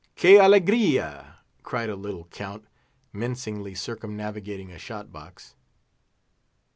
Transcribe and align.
"Que 0.15 0.39
alegria!" 0.39 1.41
cried 1.61 1.87
a 1.87 1.95
little 1.95 2.25
Count, 2.31 2.65
mincingly 3.13 3.75
circumnavigating 3.75 4.71
a 4.71 4.79
shot 4.79 5.11
box. 5.11 5.53